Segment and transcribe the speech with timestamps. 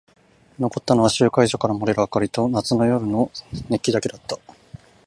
[0.57, 3.29] 残ったのは集会所から漏れる明かりと夏の夜の
[3.69, 4.35] 熱気だけだった。